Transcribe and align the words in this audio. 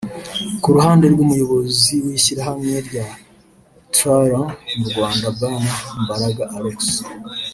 Ku 0.61 0.67
ruhande 0.75 1.05
rw’umuyobozi 1.13 1.93
w’ishyirahamwe 2.05 2.75
rya 2.87 3.07
Triathlon 3.93 4.49
mu 4.77 4.85
Rwanda 4.89 5.25
bwana 5.35 5.71
Mbaraga 6.03 6.43
Alexis 6.57 6.97